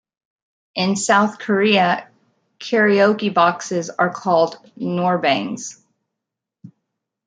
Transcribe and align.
In 0.73 0.95
South 0.95 1.37
Korea 1.37 2.07
karaoke 2.57 3.31
boxes 3.31 3.91
are 3.91 4.09
called 4.09 4.57
"norebangs". 4.75 5.79